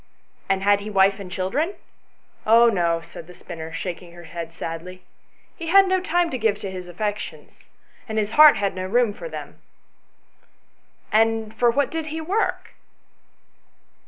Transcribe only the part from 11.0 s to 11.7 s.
"And for